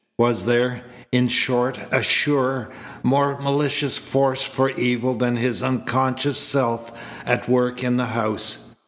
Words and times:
Was 0.17 0.45
there, 0.45 0.81
in 1.11 1.27
short, 1.27 1.77
a 1.91 2.01
surer, 2.01 2.71
more 3.03 3.39
malicious 3.39 3.99
force 3.99 4.41
for 4.41 4.71
evil 4.71 5.13
than 5.13 5.35
his 5.35 5.61
unconscious 5.61 6.39
self, 6.39 6.91
at 7.23 7.47
work 7.47 7.83
in 7.83 7.97
the 7.97 8.07
house? 8.07 8.73